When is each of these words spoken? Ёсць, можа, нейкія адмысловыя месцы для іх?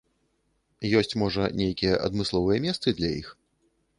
Ёсць, 1.01 1.13
можа, 1.23 1.43
нейкія 1.59 2.01
адмысловыя 2.07 2.57
месцы 2.65 2.97
для 3.01 3.09
іх? 3.21 3.27